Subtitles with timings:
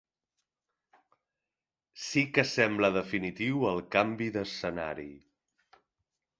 [2.05, 5.11] Sí que sembla definitiu el canvi d’escenari.